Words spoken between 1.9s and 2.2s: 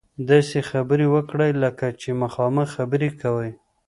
چې